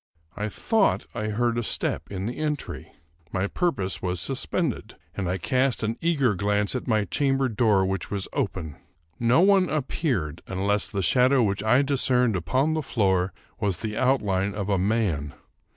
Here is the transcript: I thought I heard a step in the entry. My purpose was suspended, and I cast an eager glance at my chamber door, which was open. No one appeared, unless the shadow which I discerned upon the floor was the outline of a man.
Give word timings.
I 0.35 0.49
thought 0.49 1.05
I 1.13 1.27
heard 1.27 1.59
a 1.59 1.63
step 1.63 2.09
in 2.09 2.25
the 2.25 2.35
entry. 2.39 2.91
My 3.31 3.45
purpose 3.45 4.01
was 4.01 4.19
suspended, 4.19 4.95
and 5.13 5.29
I 5.29 5.37
cast 5.37 5.83
an 5.83 5.95
eager 6.01 6.33
glance 6.33 6.73
at 6.75 6.87
my 6.87 7.05
chamber 7.05 7.47
door, 7.47 7.85
which 7.85 8.09
was 8.09 8.27
open. 8.33 8.77
No 9.19 9.41
one 9.41 9.69
appeared, 9.69 10.41
unless 10.47 10.87
the 10.87 11.03
shadow 11.03 11.43
which 11.43 11.63
I 11.63 11.83
discerned 11.83 12.35
upon 12.35 12.73
the 12.73 12.81
floor 12.81 13.31
was 13.59 13.77
the 13.77 13.95
outline 13.95 14.55
of 14.55 14.69
a 14.69 14.79
man. 14.79 15.35